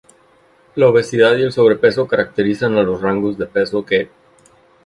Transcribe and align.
La 0.73 0.87
obesidad 0.87 1.35
y 1.37 1.43
el 1.43 1.51
sobrepeso 1.51 2.07
caracterizan 2.07 2.75
a 2.75 2.81
los 2.81 3.01
rangos 3.03 3.37
de 3.37 3.45
peso 3.45 3.85
que 3.85 4.09